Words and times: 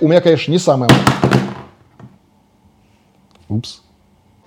у 0.00 0.08
меня, 0.08 0.20
конечно, 0.20 0.50
не 0.50 0.58
самое... 0.58 0.90
Упс. 3.48 3.82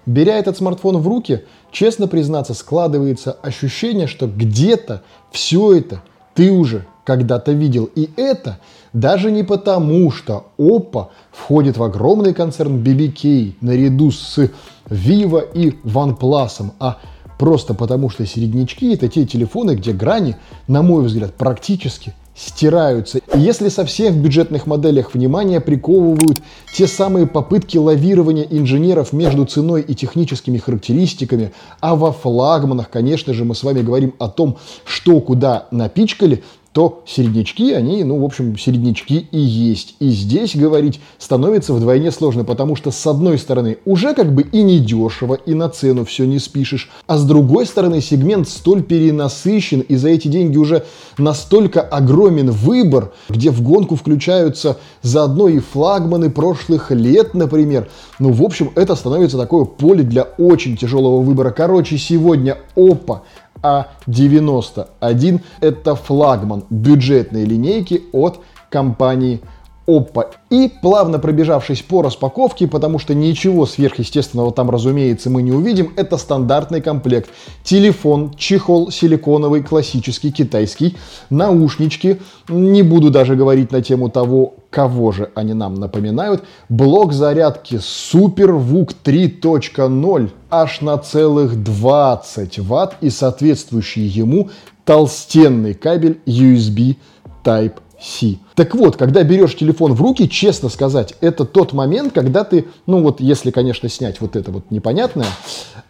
Беря 0.05 0.37
этот 0.37 0.57
смартфон 0.57 0.97
в 0.97 1.07
руки, 1.07 1.43
честно 1.71 2.07
признаться, 2.07 2.53
складывается 2.53 3.31
ощущение, 3.31 4.07
что 4.07 4.27
где-то 4.27 5.03
все 5.31 5.77
это 5.77 6.01
ты 6.33 6.51
уже 6.51 6.85
когда-то 7.05 7.51
видел. 7.51 7.89
И 7.95 8.09
это 8.17 8.59
даже 8.91 9.31
не 9.31 9.43
потому, 9.43 10.11
что 10.11 10.47
Oppo 10.57 11.07
входит 11.31 11.77
в 11.77 11.83
огромный 11.83 12.33
концерн 12.33 12.83
BBK 12.83 13.55
наряду 13.61 14.11
с 14.11 14.49
Vivo 14.89 15.41
и 15.53 15.71
OnePlus, 15.83 16.71
а 16.79 16.99
просто 17.39 17.73
потому, 17.73 18.09
что 18.09 18.25
середнячки 18.25 18.93
это 18.93 19.07
те 19.07 19.25
телефоны, 19.25 19.75
где 19.75 19.93
грани, 19.93 20.35
на 20.67 20.81
мой 20.81 21.05
взгляд, 21.05 21.33
практически 21.35 22.13
стираются. 22.35 23.19
И 23.33 23.39
если 23.39 23.69
со 23.69 23.85
всех 23.85 24.15
бюджетных 24.15 24.65
моделях 24.65 25.13
внимание 25.13 25.59
приковывают 25.59 26.41
те 26.75 26.87
самые 26.87 27.27
попытки 27.27 27.77
лавирования 27.77 28.47
инженеров 28.49 29.13
между 29.13 29.45
ценой 29.45 29.81
и 29.81 29.93
техническими 29.93 30.57
характеристиками, 30.57 31.53
а 31.79 31.95
во 31.95 32.11
флагманах, 32.11 32.89
конечно 32.89 33.33
же, 33.33 33.45
мы 33.45 33.55
с 33.55 33.63
вами 33.63 33.81
говорим 33.81 34.13
о 34.19 34.29
том, 34.29 34.57
что 34.85 35.19
куда 35.21 35.67
напичкали, 35.71 36.43
то 36.73 37.03
середнячки, 37.05 37.71
они, 37.71 38.03
ну, 38.03 38.19
в 38.19 38.25
общем, 38.25 38.57
середнячки 38.57 39.27
и 39.31 39.39
есть. 39.39 39.95
И 39.99 40.09
здесь 40.09 40.55
говорить 40.55 40.99
становится 41.19 41.71
вдвойне 41.73 42.11
сложно, 42.11 42.43
потому 42.43 42.75
что, 42.75 42.89
с 42.89 43.05
одной 43.05 43.37
стороны, 43.37 43.77
уже 43.85 44.15
как 44.15 44.33
бы 44.33 44.41
и 44.41 44.63
не 44.63 44.79
дешево, 44.79 45.35
и 45.35 45.53
на 45.53 45.69
цену 45.69 46.03
все 46.03 46.25
не 46.25 46.39
спишешь, 46.39 46.89
а 47.05 47.17
с 47.17 47.25
другой 47.25 47.67
стороны, 47.67 48.01
сегмент 48.01 48.49
столь 48.49 48.81
перенасыщен, 48.81 49.81
и 49.81 49.95
за 49.95 50.09
эти 50.09 50.27
деньги 50.27 50.57
уже 50.57 50.83
настолько 51.19 51.81
огромен 51.81 52.49
выбор, 52.49 53.13
где 53.29 53.51
в 53.51 53.61
гонку 53.61 53.95
включаются 53.95 54.77
заодно 55.03 55.47
и 55.49 55.59
флагманы 55.59 56.31
прошлых 56.31 56.89
лет, 56.89 57.35
например. 57.35 57.87
Ну, 58.17 58.31
в 58.31 58.41
общем, 58.41 58.71
это 58.75 58.95
становится 58.95 59.37
такое 59.37 59.65
поле 59.65 60.03
для 60.03 60.23
очень 60.23 60.75
тяжелого 60.75 61.21
выбора. 61.21 61.51
Короче, 61.51 61.99
сегодня 61.99 62.57
Oppo 62.75 63.19
а91– 63.63 65.41
это 65.61 65.95
флагман 65.95 66.65
бюджетной 66.69 67.45
линейки 67.45 68.03
от 68.11 68.41
компании 68.69 69.41
Oppo. 69.85 70.25
И 70.49 70.71
плавно 70.81 71.19
пробежавшись 71.19 71.81
по 71.81 72.01
распаковке, 72.01 72.67
потому 72.67 72.99
что 72.99 73.13
ничего 73.13 73.65
сверхъестественного 73.65 74.51
там, 74.53 74.69
разумеется, 74.69 75.29
мы 75.29 75.41
не 75.41 75.51
увидим, 75.51 75.91
это 75.97 76.17
стандартный 76.17 76.79
комплект. 76.79 77.29
Телефон, 77.63 78.33
чехол 78.37 78.91
силиконовый, 78.91 79.61
классический, 79.61 80.31
китайский, 80.31 80.95
наушнички, 81.29 82.21
не 82.47 82.81
буду 82.81 83.09
даже 83.09 83.35
говорить 83.35 83.71
на 83.71 83.81
тему 83.81 84.09
того, 84.09 84.55
кого 84.69 85.11
же 85.11 85.31
они 85.35 85.53
нам 85.53 85.75
напоминают, 85.75 86.43
блок 86.69 87.11
зарядки 87.11 87.75
SuperVOOC 87.75 88.95
3.0 89.03 90.29
аж 90.49 90.81
на 90.81 90.97
целых 90.97 91.61
20 91.61 92.59
ватт 92.59 92.95
и 93.01 93.09
соответствующий 93.09 94.03
ему 94.03 94.49
толстенный 94.85 95.73
кабель 95.73 96.19
USB 96.25 96.95
Type 97.43 97.73
C. 98.03 98.37
Так 98.55 98.75
вот, 98.75 98.97
когда 98.97 99.23
берешь 99.23 99.55
телефон 99.55 99.93
в 99.93 100.01
руки, 100.01 100.29
честно 100.29 100.69
сказать, 100.69 101.15
это 101.21 101.45
тот 101.45 101.73
момент, 101.73 102.13
когда 102.13 102.43
ты, 102.43 102.67
ну 102.85 103.01
вот 103.01 103.21
если, 103.21 103.49
конечно, 103.49 103.87
снять 103.87 104.19
вот 104.19 104.35
это 104.35 104.51
вот 104.51 104.69
непонятное, 104.71 105.27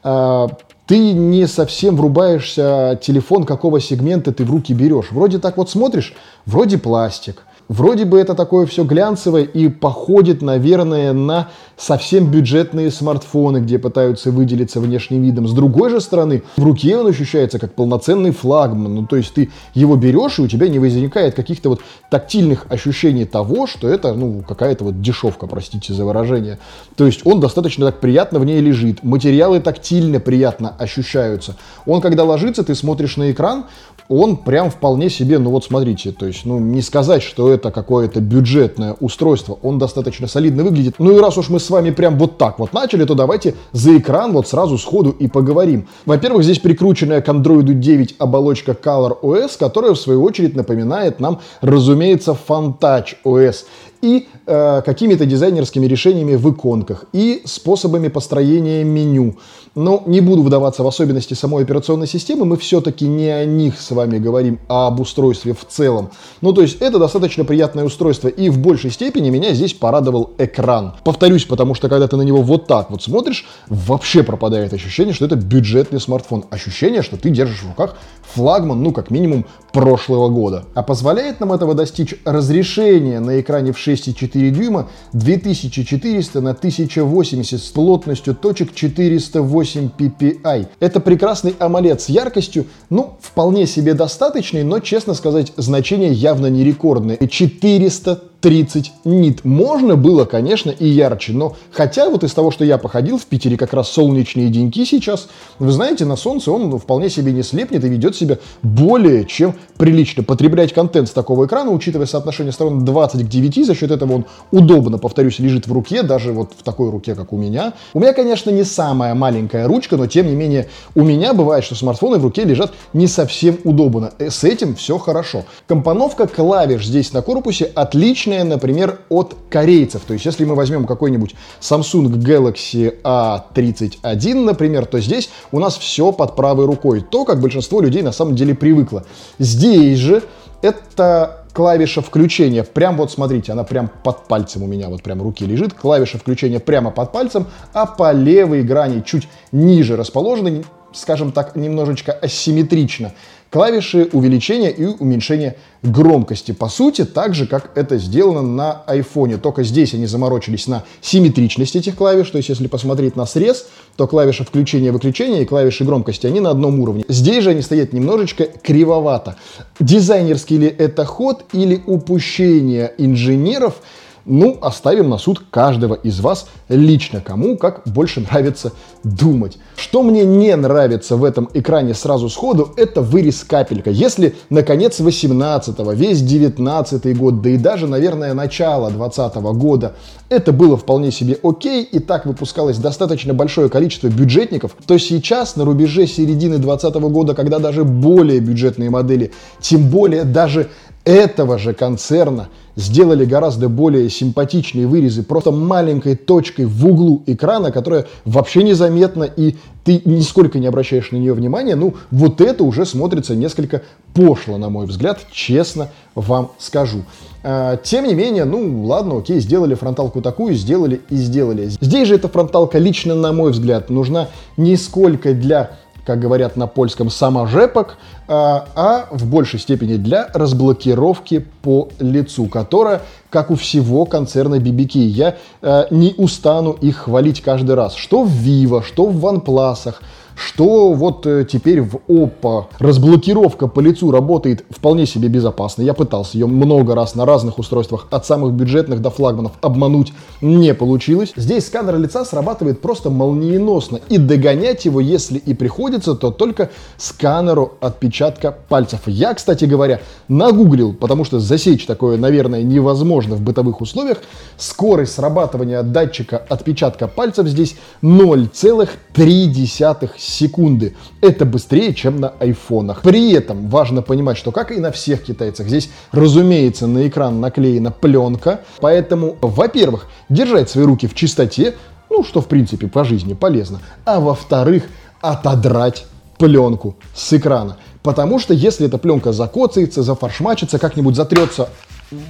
э, 0.04 0.48
ты 0.86 1.14
не 1.14 1.48
совсем 1.48 1.96
врубаешься 1.96 3.00
телефон, 3.02 3.46
какого 3.46 3.80
сегмента 3.80 4.32
ты 4.32 4.46
в 4.46 4.52
руки 4.52 4.74
берешь. 4.74 5.12
Вроде 5.12 5.40
так 5.40 5.58
вот 5.58 5.70
смотришь, 5.70 6.14
вроде 6.46 6.78
пластик, 6.78 7.46
Вроде 7.70 8.06
бы 8.06 8.20
это 8.20 8.36
такое 8.36 8.66
все 8.66 8.84
глянцевое 8.84 9.44
и 9.44 9.70
походит, 9.70 10.42
наверное, 10.42 11.14
на 11.14 11.50
совсем 11.78 12.30
бюджетные 12.30 12.92
смартфоны, 12.92 13.58
где 13.58 13.80
пытаются 13.80 14.32
выделиться 14.32 14.80
внешним 14.80 15.24
видом. 15.24 15.48
С 15.48 15.54
другой 15.54 15.90
же 15.90 16.02
стороны, 16.02 16.44
в 16.58 16.64
руке 16.64 16.98
он 16.98 17.08
ощущается 17.08 17.60
как 17.60 17.74
полноценный 17.74 18.32
флагман. 18.32 18.94
Ну, 18.96 19.06
то 19.06 19.16
есть 19.16 19.34
ты 19.34 19.50
его 19.74 19.96
берешь, 19.96 20.40
и 20.40 20.44
у 20.44 20.48
тебя 20.48 20.68
не 20.68 20.80
возникает 20.80 21.36
каких-то 21.36 21.70
вот 21.70 21.82
тактильных 22.10 22.66
ощущений 22.70 23.26
того, 23.26 23.68
что 23.68 23.88
это, 23.88 24.14
ну, 24.14 24.44
какая-то 24.48 24.86
вот 24.86 25.02
дешевка, 25.02 25.48
простите 25.48 25.94
за 25.94 26.06
выражение. 26.06 26.60
То 26.96 27.06
есть 27.06 27.26
он 27.26 27.40
достаточно 27.40 27.86
так 27.88 28.00
приятно 28.00 28.40
в 28.40 28.46
ней 28.46 28.62
лежит. 28.62 29.04
Материалы 29.04 29.60
тактильно 29.60 30.20
приятно 30.20 30.76
ощущаются. 30.78 31.56
Он, 31.86 32.02
когда 32.02 32.24
ложится, 32.24 32.64
ты 32.64 32.76
смотришь 32.76 33.18
на 33.18 33.32
экран, 33.32 33.66
он 34.10 34.38
прям 34.38 34.70
вполне 34.70 35.10
себе, 35.10 35.40
ну 35.40 35.50
вот 35.50 35.64
смотрите, 35.64 36.12
то 36.12 36.26
есть, 36.26 36.46
ну 36.46 36.60
не 36.60 36.82
сказать, 36.82 37.24
что 37.24 37.52
это 37.52 37.72
какое-то 37.72 38.20
бюджетное 38.20 38.96
устройство, 39.00 39.58
он 39.62 39.80
достаточно 39.80 40.28
солидно 40.28 40.64
выглядит. 40.64 40.96
Ну 41.00 41.18
и 41.18 41.20
раз 41.20 41.38
уж 41.38 41.50
мы 41.50 41.60
с 41.64 41.70
вами 41.70 41.92
прям 41.92 42.18
вот 42.18 42.38
так 42.38 42.60
вот 42.60 42.74
начали, 42.74 43.06
то 43.06 43.16
давайте 43.16 43.56
за 43.72 43.98
экран 43.98 44.34
вот 44.34 44.48
сразу 44.48 44.78
сходу 44.78 45.12
и 45.12 45.28
поговорим. 45.28 45.88
Во-первых, 46.06 46.44
здесь 46.44 46.60
прикрученная 46.60 47.22
к 47.22 47.30
Android 47.30 47.74
9 47.74 48.16
оболочка 48.20 48.72
Color 48.72 49.22
OS, 49.22 49.52
которая 49.58 49.94
в 49.94 50.00
свою 50.00 50.24
очередь 50.24 50.56
напоминает 50.56 51.20
нам, 51.20 51.40
разумеется, 51.62 52.38
FunTouch 52.48 53.16
OS 53.26 53.66
и 54.04 54.28
э, 54.46 54.82
какими-то 54.86 55.26
дизайнерскими 55.26 55.86
решениями 55.86 56.36
в 56.36 56.52
иконках, 56.52 57.06
и 57.14 57.42
способами 57.46 58.10
построения 58.10 58.84
меню. 58.84 59.38
Но 59.76 60.04
не 60.06 60.20
буду 60.20 60.44
вдаваться 60.44 60.84
в 60.84 60.88
особенности 60.88 61.34
самой 61.34 61.64
операционной 61.64 62.06
системы, 62.06 62.46
мы 62.46 62.58
все-таки 62.58 63.08
не 63.08 63.30
о 63.30 63.46
них 63.46 63.80
с 63.80 63.90
вами 63.92 64.20
говорим, 64.20 64.60
а 64.68 64.88
об 64.88 65.00
устройстве 65.00 65.54
в 65.54 65.66
целом. 65.66 66.12
Ну, 66.42 66.52
то 66.54 66.62
есть 66.62 66.82
это 66.82 67.00
достаточно 67.00 67.46
приятное 67.46 67.86
устройство, 67.86 68.28
и 68.28 68.50
в 68.50 68.60
большей 68.60 68.92
степени 68.92 69.30
меня 69.30 69.54
здесь 69.54 69.74
порадовал 69.74 70.32
экран. 70.38 70.94
Повторюсь, 71.04 71.46
потому 71.46 71.74
что 71.74 71.88
когда 71.88 72.08
ты 72.08 72.18
на 72.18 72.24
него 72.24 72.42
вот 72.42 72.68
так 72.68 72.92
вот 72.92 73.02
смотришь, 73.02 73.46
вообще 73.68 74.22
пропадает 74.22 74.74
ощущение, 74.74 75.14
что 75.14 75.26
это 75.26 75.38
бюджетный 75.38 76.02
смартфон. 76.02 76.46
Ощущение, 76.50 77.02
что 77.02 77.18
ты 77.18 77.30
держишь 77.30 77.64
в 77.64 77.70
руках 77.70 77.96
флагман, 78.34 78.84
ну, 78.84 78.92
как 78.92 79.10
минимум, 79.10 79.46
прошлого 79.72 80.30
года. 80.30 80.66
А 80.76 80.84
позволяет 80.84 81.40
нам 81.40 81.52
этого 81.52 81.74
достичь 81.74 82.16
разрешение 82.26 83.20
на 83.20 83.40
экране 83.42 83.72
в 83.72 83.80
6,4 83.94 84.50
дюйма 84.50 84.90
2400 85.14 86.42
на 86.42 86.52
1080 86.52 87.62
с 87.62 87.68
плотностью 87.70 88.36
точек 88.36 88.74
408 88.74 89.90
ppi. 89.98 90.68
Это 90.80 91.00
прекрасный 91.00 91.52
AMOLED 91.52 92.00
с 92.00 92.10
яркостью, 92.10 92.66
ну, 92.90 93.18
вполне 93.22 93.68
себе 93.68 93.94
достаточный, 93.94 94.64
но, 94.64 94.80
честно 94.80 95.14
сказать, 95.14 95.54
значение 95.58 96.12
явно 96.12 96.48
не 96.48 96.64
рекордное. 96.64 97.18
400 97.18 98.33
30 98.44 98.92
нит. 99.06 99.46
Можно 99.46 99.96
было, 99.96 100.26
конечно, 100.26 100.70
и 100.70 100.86
ярче, 100.86 101.32
но 101.32 101.56
хотя 101.72 102.10
вот 102.10 102.26
из 102.26 102.34
того, 102.34 102.52
что 102.52 102.66
я 102.66 102.78
походил, 102.78 103.18
в 103.18 103.26
Питере 103.26 103.56
как 103.56 103.72
раз 103.72 103.90
солнечные 103.90 104.50
деньки 104.50 104.84
сейчас, 104.84 105.30
вы 105.60 105.72
знаете, 105.72 106.04
на 106.04 106.18
солнце 106.18 106.52
он 106.52 106.78
вполне 106.78 107.10
себе 107.10 107.32
не 107.32 107.42
слепнет 107.42 107.86
и 107.86 107.88
ведет 107.88 108.18
себя 108.18 108.40
более 108.62 109.24
чем 109.24 109.56
прилично. 109.78 110.24
Потреблять 110.24 110.74
контент 110.74 111.08
с 111.08 111.12
такого 111.12 111.46
экрана, 111.46 111.72
учитывая 111.72 112.06
соотношение 112.06 112.52
сторон 112.52 112.84
20 112.84 113.26
к 113.26 113.30
9, 113.30 113.66
за 113.66 113.76
счет 113.76 113.92
этого 113.92 114.12
он 114.14 114.26
удобно, 114.52 114.98
повторюсь, 114.98 115.40
лежит 115.40 115.66
в 115.66 115.72
руке, 115.72 116.04
даже 116.04 116.34
вот 116.34 116.52
в 116.58 116.64
такой 116.64 116.90
руке, 116.90 117.16
как 117.16 117.32
у 117.32 117.38
меня. 117.38 117.72
У 117.94 118.02
меня, 118.02 118.12
конечно, 118.12 118.50
не 118.50 118.66
самая 118.66 119.16
маленькая 119.16 119.70
ручка, 119.70 119.96
но 119.96 120.08
тем 120.08 120.28
не 120.28 120.36
менее 120.36 120.68
у 120.96 121.04
меня 121.04 121.34
бывает, 121.34 121.64
что 121.64 121.76
смартфоны 121.76 122.18
в 122.18 122.24
руке 122.24 122.44
лежат 122.44 122.74
не 122.92 123.08
совсем 123.08 123.58
удобно. 123.64 124.12
Э, 124.20 124.30
с 124.30 124.44
этим 124.44 124.76
все 124.76 124.98
хорошо. 124.98 125.46
Компоновка 125.66 126.28
клавиш 126.28 126.86
здесь 126.86 127.14
на 127.14 127.22
корпусе 127.22 127.72
отличная 127.74 128.33
отличное, 128.34 128.44
например, 128.44 129.00
от 129.10 129.36
корейцев. 129.50 130.04
То 130.06 130.14
есть, 130.14 130.26
если 130.26 130.46
мы 130.46 130.56
возьмем 130.56 130.86
какой-нибудь 130.86 131.36
Samsung 131.62 132.10
Galaxy 132.18 133.02
A31, 133.04 134.44
например, 134.44 134.86
то 134.86 135.00
здесь 135.00 135.30
у 135.52 135.60
нас 135.60 135.78
все 135.78 136.12
под 136.12 136.36
правой 136.36 136.66
рукой. 136.66 137.02
То, 137.02 137.26
как 137.26 137.40
большинство 137.42 137.82
людей 137.82 138.02
на 138.02 138.12
самом 138.12 138.36
деле 138.36 138.56
привыкло. 138.56 139.04
Здесь 139.40 139.98
же 140.00 140.24
это 140.62 141.46
клавиша 141.54 142.02
включения. 142.02 142.64
Прям 142.64 142.98
вот 142.98 143.12
смотрите, 143.12 143.52
она 143.52 143.64
прям 143.64 143.90
под 144.04 144.28
пальцем 144.28 144.64
у 144.64 144.68
меня, 144.68 144.90
вот 144.90 145.04
прям 145.04 145.22
руки 145.22 145.46
лежит. 145.46 145.74
Клавиша 145.74 146.18
включения 146.18 146.60
прямо 146.60 146.92
под 146.92 147.12
пальцем, 147.12 147.46
а 147.74 147.86
по 147.86 148.12
левой 148.12 148.64
грани 148.64 149.04
чуть 149.06 149.28
ниже 149.52 149.96
расположены, 149.96 150.64
скажем 150.94 151.32
так, 151.32 151.56
немножечко 151.56 152.12
асимметрично 152.12 153.12
клавиши 153.54 154.10
увеличения 154.14 154.72
и 154.72 154.84
уменьшения 154.84 155.58
громкости. 155.84 156.54
По 156.54 156.70
сути, 156.70 157.06
так 157.06 157.36
же, 157.36 157.46
как 157.46 157.70
это 157.78 158.00
сделано 158.00 158.42
на 158.42 158.82
айфоне. 158.88 159.38
Только 159.38 159.62
здесь 159.62 159.94
они 159.94 160.08
заморочились 160.08 160.66
на 160.66 160.84
симметричность 161.02 161.76
этих 161.76 161.96
клавиш. 161.96 162.32
То 162.32 162.38
есть, 162.38 162.50
если 162.50 162.66
посмотреть 162.66 163.16
на 163.16 163.28
срез, 163.28 163.68
то 163.96 164.08
клавиша 164.08 164.44
включения-выключения 164.44 165.44
и 165.44 165.46
клавиши 165.46 165.84
громкости, 165.86 166.26
они 166.26 166.40
на 166.40 166.50
одном 166.50 166.80
уровне. 166.80 167.06
Здесь 167.08 167.44
же 167.44 167.52
они 167.52 167.62
стоят 167.62 167.94
немножечко 167.94 168.46
кривовато. 168.46 169.36
Дизайнерский 169.80 170.58
ли 170.58 170.68
это 170.68 171.06
ход 171.06 171.46
или 171.54 171.80
упущение 171.86 172.92
инженеров– 172.98 173.76
ну, 174.26 174.58
оставим 174.62 175.10
на 175.10 175.18
суд 175.18 175.44
каждого 175.50 175.96
из 175.96 176.20
вас 176.20 176.48
лично, 176.70 177.22
кому 177.22 177.58
как 177.58 177.82
больше 177.86 178.22
нравится 178.22 178.72
думать. 179.04 179.58
Что 179.76 180.02
мне 180.04 180.24
не 180.24 180.56
нравится 180.56 181.18
в 181.18 181.24
этом 181.24 181.50
экране 181.54 181.94
сразу 181.94 182.30
сходу, 182.30 182.74
это 182.78 183.02
вырез 183.02 183.44
капелька. 183.44 183.90
Если 183.90 184.36
на 184.50 184.64
конец 184.64 185.00
18 185.00 185.76
весь 185.94 186.22
19 186.22 187.18
год, 187.18 187.42
да 187.42 187.50
и 187.50 187.58
даже, 187.58 187.88
наверное, 187.88 188.34
начало 188.34 188.90
20 188.92 189.36
года, 189.36 189.96
это 190.30 190.52
было 190.52 190.78
вполне 190.78 191.12
себе 191.12 191.38
окей, 191.44 191.84
и 191.84 192.00
так 192.00 192.26
выпускалось 192.26 192.78
достаточно 192.78 193.34
большое 193.34 193.70
количество 193.70 194.08
бюджетников, 194.08 194.76
то 194.86 194.98
сейчас 194.98 195.56
на 195.56 195.66
рубеже 195.66 196.08
середины 196.08 196.58
2020 196.58 196.96
года, 197.12 197.36
когда 197.36 197.60
даже 197.60 197.84
более 197.84 198.40
бюджетные 198.40 198.90
модели, 198.90 199.32
тем 199.60 199.90
более 199.90 200.24
даже 200.24 200.70
этого 201.06 201.58
же 201.58 201.74
концерна 201.74 202.50
сделали 202.76 203.26
гораздо 203.26 203.70
более 203.70 204.10
симпатичные 204.10 204.88
вырезы 204.88 205.22
просто 205.22 205.52
маленькой 205.52 206.16
точкой 206.16 206.66
в 206.66 206.88
углу 206.88 207.22
экрана, 207.28 207.72
которая 207.72 208.08
вообще 208.26 208.64
незаметна 208.64 209.24
и 209.24 209.56
ты 209.84 210.02
нисколько 210.06 210.60
не 210.60 210.68
обращаешь 210.68 211.12
на 211.12 211.18
нее 211.18 211.34
внимания, 211.34 211.76
ну 211.76 211.96
вот 212.10 212.42
это 212.42 212.64
уже 212.64 212.86
смотрится 212.86 213.36
несколько 213.36 213.84
пошло, 214.14 214.58
на 214.58 214.70
мой 214.70 214.86
взгляд, 214.88 215.20
честно 215.32 215.90
вам 216.16 216.52
скажу. 216.58 217.04
А, 217.44 217.78
тем 217.78 218.06
не 218.06 218.14
менее, 218.14 218.46
ну 218.46 218.86
ладно, 218.86 219.18
окей, 219.18 219.40
сделали 219.40 219.76
фронталку 219.76 220.22
такую, 220.22 220.56
сделали 220.56 221.02
и 221.10 221.16
сделали. 221.18 221.68
Здесь 221.68 222.08
же 222.08 222.16
эта 222.16 222.30
фронталка 222.30 222.78
лично, 222.78 223.14
на 223.14 223.34
мой 223.34 223.52
взгляд, 223.52 223.90
нужна 223.90 224.30
не 224.56 224.78
сколько 224.78 225.34
для 225.34 225.78
как 226.06 226.20
говорят 226.20 226.58
на 226.58 226.68
польском, 226.68 227.10
саможепок, 227.10 227.98
а, 228.28 228.68
а 228.76 229.08
в 229.12 229.26
большей 229.28 229.60
степени 229.60 229.96
для 229.96 230.28
разблокировки 230.34 231.46
по 231.62 231.90
лицу, 232.00 232.48
которая, 232.48 233.02
как 233.30 233.52
у 233.52 233.56
всего 233.56 234.06
концерна 234.06 234.56
BBK, 234.56 235.00
я 235.00 235.36
а, 235.62 235.88
не 235.92 236.14
устану 236.18 236.72
их 236.72 236.98
хвалить 236.98 237.42
каждый 237.42 237.76
раз. 237.76 237.96
Что 237.96 238.24
в 238.24 238.32
Vivo, 238.32 238.84
что 238.84 239.06
в 239.06 239.26
OnePlus, 239.26 239.96
что 240.36 240.94
вот 240.94 241.26
э, 241.26 241.46
теперь 241.50 241.82
в 241.82 241.96
Oppo 242.08 242.66
разблокировка 242.80 243.68
по 243.68 243.80
лицу 243.80 244.12
работает 244.12 244.66
вполне 244.70 245.06
себе 245.06 245.28
безопасно. 245.28 245.82
Я 245.82 245.94
пытался 245.94 246.38
ее 246.38 246.48
много 246.48 246.96
раз 246.96 247.16
на 247.16 247.26
разных 247.26 247.60
устройствах, 247.60 248.08
от 248.12 248.26
самых 248.26 248.54
бюджетных 248.54 249.02
до 249.02 249.10
флагманов, 249.10 249.54
обмануть 249.62 250.14
не 250.42 250.74
получилось. 250.74 251.34
Здесь 251.36 251.68
сканер 251.68 251.98
лица 251.98 252.26
срабатывает 252.26 252.82
просто 252.82 253.10
молниеносно, 253.10 254.00
и 254.10 254.18
догонять 254.18 254.86
его, 254.86 255.00
если 255.00 255.38
и 255.38 255.54
приходится, 255.54 256.16
то 256.16 256.32
только 256.32 256.70
сканеру 256.98 257.74
отпечатка 257.82 258.56
пальцев. 258.70 259.02
Я, 259.06 259.34
кстати 259.34 259.66
говоря, 259.66 260.02
нагуглил, 260.28 260.94
потому 260.94 261.26
что 261.26 261.40
засечь 261.40 261.86
такое, 261.86 262.18
наверное, 262.18 262.64
невозможно 262.64 263.36
в 263.36 263.42
бытовых 263.42 263.82
условиях. 263.82 264.20
Скорость 264.58 265.14
срабатывания 265.14 265.84
датчика 265.84 266.38
отпечатка 266.38 267.08
пальцев 267.08 267.48
здесь 267.48 267.76
0,3 268.02 270.18
секунды. 270.24 270.96
Это 271.22 271.46
быстрее, 271.46 271.94
чем 271.94 272.20
на 272.20 272.30
айфонах. 272.30 273.02
При 273.02 273.32
этом 273.32 273.70
важно 273.70 274.02
понимать, 274.02 274.38
что 274.38 274.52
как 274.52 274.72
и 274.72 274.80
на 274.80 274.92
всех 274.92 275.24
китайцах, 275.24 275.68
здесь, 275.68 275.90
разумеется, 276.12 276.88
на 276.88 277.08
экран 277.08 277.40
наклеена 277.40 277.92
пленка. 277.92 278.62
Поэтому, 278.80 279.36
во-первых, 279.42 280.08
держать 280.30 280.70
свои 280.70 280.86
руки 280.86 281.08
в 281.08 281.14
чистоте, 281.14 281.76
ну, 282.10 282.24
что, 282.24 282.42
в 282.42 282.48
принципе, 282.48 282.88
по 282.88 283.04
жизни 283.04 283.34
полезно. 283.34 283.80
А 284.06 284.20
во-вторых, 284.20 284.84
отодрать 285.22 286.06
пленку 286.38 286.96
с 287.16 287.34
экрана. 287.34 287.78
Потому 288.02 288.38
что 288.40 288.54
если 288.54 288.88
эта 288.88 288.98
пленка 288.98 289.32
закоцается, 289.32 290.04
зафаршмачится, 290.04 290.78
как-нибудь 290.78 291.16
затрется 291.16 291.70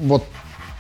вот 0.02 0.24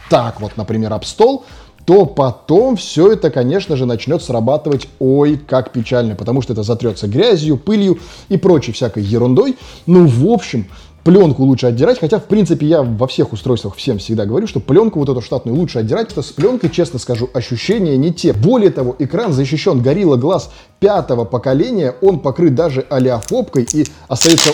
так 0.09 0.39
вот, 0.39 0.57
например, 0.57 0.94
об 0.94 1.04
стол, 1.06 1.45
то 1.85 2.06
потом 2.06 2.75
все 2.75 3.12
это, 3.12 3.30
конечно 3.30 3.75
же, 3.75 3.85
начнет 3.85 4.21
срабатывать 4.21 4.88
ой, 5.00 5.38
как 5.38 5.71
печально, 5.71 6.15
потому 6.15 6.41
что 6.41 6.53
это 6.53 6.63
затрется 6.63 7.07
грязью, 7.07 7.57
пылью 7.57 8.00
и 8.30 8.38
прочей 8.38 8.71
всякой 8.71 9.03
ерундой. 9.03 9.57
Ну, 9.85 10.07
в 10.07 10.31
общем, 10.31 10.68
пленку 11.03 11.44
лучше 11.44 11.68
отдирать, 11.68 12.00
хотя, 12.00 12.19
в 12.19 12.25
принципе, 12.25 12.65
я 12.65 12.81
во 12.81 13.07
всех 13.07 13.33
устройствах 13.33 13.75
всем 13.75 14.00
всегда 14.00 14.25
говорю, 14.25 14.47
что 14.47 14.59
пленку 14.59 15.00
вот 15.00 15.09
эту 15.09 15.21
штатную 15.21 15.57
лучше 15.57 15.80
отдирать, 15.80 16.07
потому 16.07 16.24
что 16.24 16.31
с 16.31 16.35
пленкой, 16.35 16.69
честно 16.69 17.00
скажу, 17.00 17.30
ощущения 17.33 17.97
не 17.97 18.13
те. 18.13 18.33
Более 18.33 18.69
того, 18.69 18.95
экран 19.00 19.33
защищен 19.33 19.81
Gorilla 19.81 20.18
Glass 20.18 20.50
пятого 20.80 21.25
поколения, 21.25 21.94
он 22.01 22.19
покрыт 22.19 22.56
даже 22.56 22.85
алиофобкой 22.89 23.68
и 23.74 23.85
остается 24.07 24.51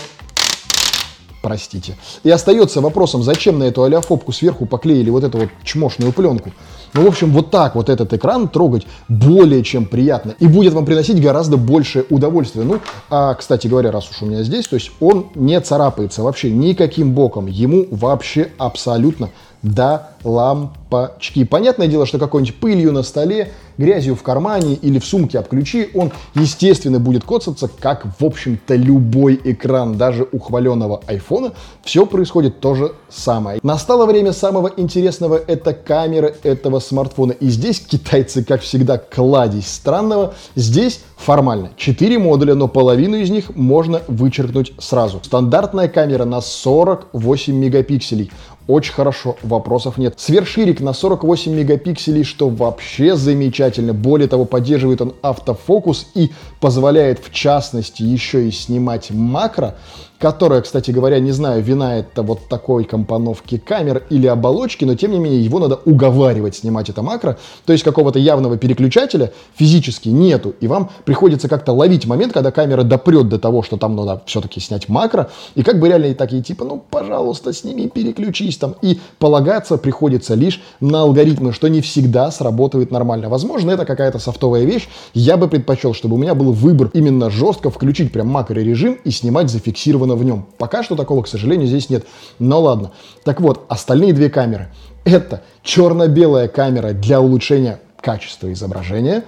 простите. 1.42 1.96
И 2.24 2.30
остается 2.30 2.82
вопросом, 2.82 3.24
зачем 3.24 3.60
на 3.60 3.64
эту 3.64 3.84
алиофобку 3.84 4.32
сверху 4.32 4.66
поклеили 4.66 5.10
вот 5.10 5.24
эту 5.24 5.38
вот 5.38 5.50
чмошную 5.64 6.12
пленку. 6.12 6.52
Ну, 6.94 7.04
в 7.04 7.08
общем, 7.08 7.32
вот 7.32 7.52
так 7.52 7.76
вот 7.76 7.90
этот 7.90 8.14
экран 8.14 8.48
трогать 8.48 8.88
более 9.08 9.64
чем 9.64 9.86
приятно. 9.86 10.36
И 10.40 10.48
будет 10.48 10.74
вам 10.74 10.86
приносить 10.86 11.22
гораздо 11.22 11.58
большее 11.58 12.06
удовольствие. 12.10 12.66
Ну, 12.66 12.80
а, 13.10 13.34
кстати 13.34 13.68
говоря, 13.68 13.92
раз 13.92 14.10
уж 14.10 14.22
у 14.22 14.26
меня 14.26 14.44
здесь, 14.44 14.68
то 14.68 14.76
есть 14.76 14.92
он 15.00 15.28
не 15.36 15.60
царапается 15.62 16.24
вообще 16.24 16.52
никаким 16.52 17.14
боком. 17.14 17.48
Ему 17.48 17.88
вообще 17.92 18.52
абсолютно 18.58 19.30
до 19.62 20.12
лампочки. 20.24 21.44
Понятное 21.44 21.88
дело, 21.88 22.06
что 22.06 22.18
какой-нибудь 22.18 22.60
пылью 22.60 22.92
на 22.92 23.04
столе, 23.04 23.52
грязью 23.78 24.16
в 24.16 24.24
кармане 24.24 24.74
или 24.74 25.00
в 25.00 25.06
сумке 25.06 25.40
об 25.40 25.48
ключи, 25.48 25.90
он, 25.94 26.12
естественно, 26.36 27.00
будет 27.00 27.24
коцаться, 27.24 27.70
как, 27.80 28.06
в 28.20 28.26
общем-то, 28.26 28.76
любой 28.76 29.40
экран, 29.44 29.98
даже 29.98 30.28
у 30.32 30.40
хваленого 30.40 31.02
айфона. 31.08 31.54
Все 31.84 32.06
происходит 32.06 32.60
то 32.60 32.76
же 32.76 32.94
самое. 33.10 33.60
Настало 33.64 34.06
время 34.06 34.34
самого 34.34 34.72
интересного, 34.76 35.36
это 35.36 35.74
камеры 35.74 36.36
этого 36.44 36.80
смартфона. 36.80 37.32
И 37.32 37.48
здесь 37.50 37.80
китайцы, 37.80 38.44
как 38.44 38.62
всегда, 38.62 38.98
кладезь 38.98 39.68
странного. 39.68 40.34
Здесь 40.56 41.02
формально 41.16 41.72
4 41.78 42.20
модуля, 42.20 42.56
но 42.56 42.68
половину 42.68 43.18
из 43.18 43.30
них 43.30 43.56
можно 43.56 44.02
вычеркнуть 44.08 44.74
сразу. 44.80 45.22
Стандартная 45.24 45.88
камера 45.88 46.26
на 46.26 46.42
48 46.42 47.54
мегапикселей 47.54 48.32
очень 48.70 48.94
хорошо, 48.94 49.36
вопросов 49.42 49.98
нет. 49.98 50.14
Сверхширик 50.18 50.80
на 50.80 50.94
48 50.94 51.52
мегапикселей, 51.52 52.24
что 52.24 52.50
вообще 52.50 53.16
замечательно. 53.16 53.94
Более 53.94 54.28
того, 54.28 54.46
поддерживает 54.46 55.02
он 55.02 55.16
автофокус 55.24 56.06
и 56.14 56.30
позволяет 56.60 57.20
в 57.20 57.34
частности 57.34 58.04
еще 58.04 58.48
и 58.48 58.52
снимать 58.52 59.10
макро 59.10 59.76
которая, 60.20 60.62
кстати 60.62 60.92
говоря, 60.92 61.20
не 61.20 61.32
знаю, 61.32 61.64
вина 61.64 61.98
это 61.98 62.22
вот 62.22 62.48
такой 62.50 62.84
компоновки 62.84 63.58
камер 63.58 64.04
или 64.10 64.28
оболочки, 64.28 64.84
но 64.84 64.96
тем 64.96 65.12
не 65.12 65.20
менее 65.20 65.44
его 65.44 65.60
надо 65.60 65.80
уговаривать 65.86 66.58
снимать 66.58 66.90
это 66.90 67.02
макро, 67.02 67.38
то 67.66 67.74
есть 67.74 67.84
какого-то 67.84 68.20
явного 68.20 68.58
переключателя 68.58 69.32
физически 69.56 70.10
нету, 70.10 70.54
и 70.60 70.68
вам 70.68 70.90
приходится 71.06 71.48
как-то 71.48 71.72
ловить 71.72 72.06
момент, 72.06 72.34
когда 72.34 72.52
камера 72.52 72.84
допрет 72.84 73.30
до 73.30 73.40
того, 73.40 73.64
что 73.64 73.78
там 73.78 73.96
надо 73.96 74.22
все-таки 74.26 74.60
снять 74.60 74.90
макро, 74.90 75.30
и 75.56 75.64
как 75.64 75.80
бы 75.80 75.88
реально 75.88 76.14
такие 76.16 76.44
типа, 76.44 76.66
ну, 76.66 76.84
пожалуйста, 76.90 77.54
сними, 77.54 77.88
переключись 77.88 78.58
там, 78.58 78.76
и 78.82 79.00
полагаться 79.20 79.78
приходится 79.78 80.36
лишь 80.36 80.62
на 80.82 81.02
алгоритмы, 81.02 81.54
что 81.54 81.70
не 81.70 81.82
всегда 81.82 82.30
сработает 82.32 82.92
нормально. 82.92 83.30
Возможно, 83.30 83.72
это 83.72 83.86
какая-то 83.86 84.20
софтовая 84.20 84.66
вещь, 84.66 84.90
я 85.14 85.38
бы 85.38 85.48
предпочел, 85.48 85.94
чтобы 85.94 86.16
у 86.16 86.20
меня 86.20 86.36
был 86.36 86.52
выбор 86.52 86.90
именно 86.94 87.30
жестко 87.30 87.70
включить 87.70 88.12
прям 88.12 88.28
макро-режим 88.28 88.98
и 89.04 89.12
снимать 89.12 89.50
зафиксированно 89.50 90.09
зафиксировано 90.10 90.16
в 90.16 90.24
нем. 90.24 90.46
Пока 90.58 90.84
что 90.84 90.96
такого, 90.96 91.24
к 91.24 91.28
сожалению, 91.28 91.68
здесь 91.68 91.90
нет. 91.90 92.06
Но 92.40 92.62
ладно. 92.62 92.92
Так 93.24 93.42
вот, 93.42 93.66
остальные 93.70 94.14
две 94.14 94.30
камеры. 94.30 94.70
Это 95.06 95.42
черно-белая 95.64 96.48
камера 96.48 96.94
для 96.94 97.22
улучшения 97.22 97.80
качества 98.02 98.52
изображения 98.52 99.24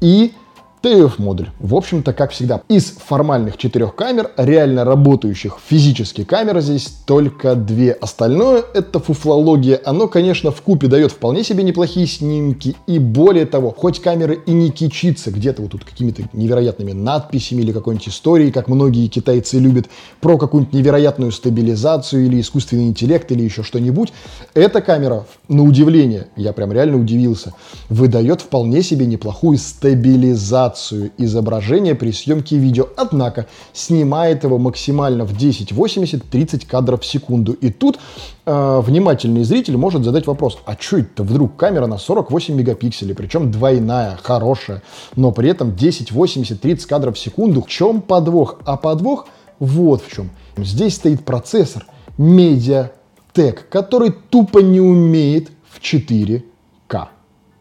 и 0.00 0.32
TF-модуль. 0.84 1.48
В 1.60 1.74
общем-то, 1.74 2.12
как 2.12 2.32
всегда, 2.32 2.60
из 2.68 2.90
формальных 2.90 3.56
четырех 3.56 3.94
камер, 3.94 4.32
реально 4.36 4.84
работающих 4.84 5.56
физически 5.66 6.24
камер 6.24 6.60
здесь 6.60 6.88
только 7.06 7.54
две. 7.54 7.92
Остальное 7.92 8.62
это 8.74 9.00
фуфлология. 9.00 9.80
Оно, 9.82 10.08
конечно, 10.08 10.50
в 10.50 10.60
купе 10.60 10.88
дает 10.88 11.10
вполне 11.10 11.42
себе 11.42 11.64
неплохие 11.64 12.06
снимки. 12.06 12.76
И 12.86 12.98
более 12.98 13.46
того, 13.46 13.74
хоть 13.74 14.02
камера 14.02 14.34
и 14.34 14.52
не 14.52 14.70
кичится 14.70 15.30
где-то 15.30 15.62
вот 15.62 15.70
тут 15.70 15.84
какими-то 15.84 16.24
невероятными 16.34 16.92
надписями 16.92 17.62
или 17.62 17.72
какой-нибудь 17.72 18.08
историей, 18.08 18.52
как 18.52 18.68
многие 18.68 19.06
китайцы 19.06 19.58
любят, 19.58 19.86
про 20.20 20.36
какую-нибудь 20.36 20.74
невероятную 20.74 21.32
стабилизацию 21.32 22.26
или 22.26 22.42
искусственный 22.42 22.88
интеллект 22.88 23.32
или 23.32 23.42
еще 23.42 23.62
что-нибудь, 23.62 24.12
эта 24.52 24.82
камера, 24.82 25.24
на 25.48 25.62
удивление, 25.62 26.28
я 26.36 26.52
прям 26.52 26.72
реально 26.72 26.98
удивился, 26.98 27.54
выдает 27.88 28.42
вполне 28.42 28.82
себе 28.82 29.06
неплохую 29.06 29.56
стабилизацию 29.56 30.73
стабилизацию 30.74 31.12
изображения 31.18 31.94
при 31.94 32.12
съемке 32.12 32.56
видео, 32.56 32.88
однако 32.96 33.46
снимает 33.72 34.44
его 34.44 34.58
максимально 34.58 35.24
в 35.24 35.32
1080 35.32 36.24
30 36.24 36.66
кадров 36.66 37.02
в 37.02 37.06
секунду. 37.06 37.52
И 37.52 37.70
тут 37.70 37.98
э, 38.46 38.80
внимательный 38.84 39.44
зритель 39.44 39.76
может 39.76 40.04
задать 40.04 40.26
вопрос, 40.26 40.58
а 40.66 40.76
что 40.78 40.98
это 40.98 41.22
вдруг 41.22 41.56
камера 41.56 41.86
на 41.86 41.98
48 41.98 42.54
мегапикселей, 42.54 43.14
причем 43.14 43.50
двойная, 43.50 44.18
хорошая, 44.22 44.82
но 45.16 45.32
при 45.32 45.50
этом 45.50 45.68
1080 45.68 46.60
30 46.60 46.86
кадров 46.86 47.16
в 47.16 47.18
секунду. 47.18 47.62
В 47.62 47.68
чем 47.68 48.00
подвох? 48.00 48.58
А 48.64 48.76
подвох 48.76 49.26
вот 49.58 50.02
в 50.02 50.12
чем. 50.12 50.30
Здесь 50.56 50.94
стоит 50.96 51.24
процессор 51.24 51.86
MediaTek, 52.18 53.60
который 53.70 54.12
тупо 54.30 54.58
не 54.58 54.80
умеет 54.80 55.50
в 55.70 55.80
4 55.80 56.44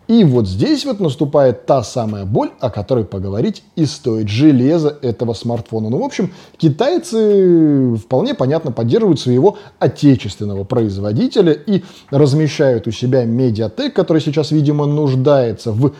И 0.07 0.23
вот 0.23 0.47
здесь 0.47 0.85
вот 0.85 0.99
наступает 0.99 1.65
та 1.65 1.81
самая 1.83 2.25
боль, 2.25 2.51
о 2.59 2.69
которой 2.69 3.05
поговорить 3.05 3.63
и 3.75 3.85
стоит 3.85 4.27
железо 4.27 4.97
этого 5.01 5.33
смартфона. 5.33 5.89
Ну, 5.89 5.99
в 5.99 6.03
общем, 6.03 6.33
китайцы 6.57 7.95
вполне 7.95 8.33
понятно 8.33 8.71
поддерживают 8.71 9.19
своего 9.19 9.57
отечественного 9.79 10.65
производителя 10.65 11.53
и 11.53 11.83
размещают 12.09 12.87
у 12.87 12.91
себя 12.91 13.23
медиатек, 13.23 13.93
который 13.93 14.21
сейчас, 14.21 14.51
видимо, 14.51 14.85
нуждается 14.85 15.71
в 15.71 15.87
э, 15.87 15.91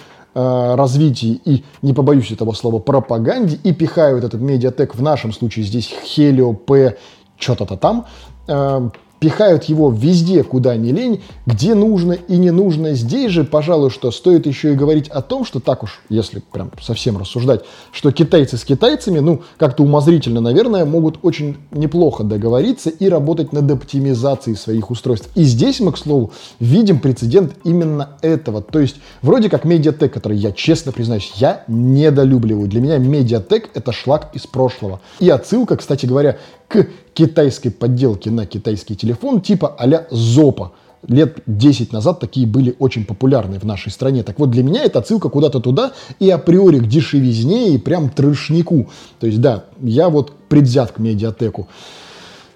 развитии 0.76 1.40
и, 1.46 1.64
не 1.82 1.94
побоюсь 1.94 2.32
этого 2.32 2.52
слова, 2.52 2.80
пропаганде, 2.80 3.58
и 3.64 3.72
пихают 3.72 4.26
этот 4.26 4.42
медиатек, 4.42 4.96
в 4.96 5.02
нашем 5.02 5.32
случае 5.32 5.66
здесь 5.66 5.94
Helio 6.04 6.54
P, 6.54 6.98
что-то-то 7.38 7.78
там, 7.78 8.06
э, 8.48 8.90
пихают 9.24 9.63
его 9.63 9.89
везде, 9.89 10.44
куда 10.44 10.75
не 10.75 10.92
лень, 10.92 11.22
где 11.46 11.75
нужно 11.75 12.12
и 12.12 12.36
не 12.36 12.51
нужно. 12.51 12.94
Здесь 12.94 13.32
же, 13.32 13.46
пожалуй, 13.46 13.89
что 13.89 14.12
стоит 14.12 14.46
еще 14.46 14.74
и 14.74 14.75
говорить 14.75 15.08
о 15.08 15.22
том, 15.22 15.46
что 15.46 15.62
так 15.62 15.82
уж, 15.82 16.01
если 16.10 16.42
прям 16.51 16.72
совсем 16.82 17.18
рассуждать, 17.18 17.62
что 17.94 18.12
китайцы 18.12 18.58
с 18.58 18.65
китайцами, 18.65 19.20
ну, 19.20 19.42
как-то 19.56 19.84
умозрительно, 19.84 20.42
наверное, 20.42 20.84
могут 20.84 21.20
очень 21.22 21.56
неплохо 21.72 22.25
договориться 22.25 22.89
и 22.89 23.08
работать 23.08 23.53
над 23.53 23.72
оптимизацией 23.72 24.58
своих 24.58 24.92
устройств. 24.92 25.30
И 25.36 25.44
здесь 25.44 25.80
мы, 25.80 25.94
к 25.94 25.98
слову, 25.98 26.34
видим 26.60 27.00
прецедент 27.00 27.53
именно 27.63 28.18
этого. 28.22 28.62
То 28.62 28.80
есть, 28.80 28.98
вроде 29.22 29.50
как 29.50 29.65
Mediatek, 29.65 30.10
который 30.10 30.36
я, 30.36 30.51
честно 30.51 30.92
признаюсь, 30.92 31.32
я 31.36 31.63
недолюбливаю. 31.70 32.68
Для 32.68 32.82
меня 32.82 32.98
Mediatek— 32.98 33.70
это 33.74 33.94
шлак 33.94 34.32
из 34.34 34.46
прошлого. 34.48 35.00
И 35.22 35.30
отсылка, 35.30 35.77
кстати 35.77 36.06
говоря, 36.06 36.39
к 36.68 36.88
китайской 37.13 37.70
подделке 37.70 38.32
на 38.32 38.46
китайский 38.46 38.96
телефон 38.96 39.41
типа 39.41 39.75
а-ля 39.77 40.08
Зопа. 40.10 40.74
Лет 41.05 41.39
10 41.48 41.91
назад 41.91 42.22
такие 42.22 42.48
были 42.48 42.75
очень 42.79 43.03
популярны 43.05 43.60
в 43.60 43.65
нашей 43.65 43.91
стране. 43.91 44.24
Так 44.24 44.39
вот, 44.39 44.51
для 44.51 44.63
меня 44.63 44.84
это 44.84 45.00
отсылка 45.00 45.27
куда-то 45.27 45.60
туда 45.60 45.91
и 46.20 46.29
априори 46.29 46.79
к 46.79 46.88
дешевизне 46.88 47.75
и 47.75 47.77
прям 47.77 48.10
трешнику. 48.10 48.89
То 49.20 49.27
есть, 49.27 49.41
да, 49.41 49.65
я 49.82 50.08
вот 50.08 50.32
предвзят 50.48 50.93
к 50.93 51.00
медиатеку. 51.00 51.67